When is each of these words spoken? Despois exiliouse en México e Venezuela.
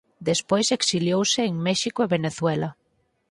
Despois 0.29 0.67
exiliouse 0.77 1.41
en 1.49 1.55
México 1.67 1.99
e 2.01 2.11
Venezuela. 2.15 2.69